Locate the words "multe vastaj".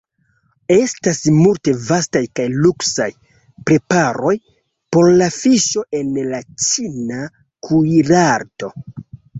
1.35-2.21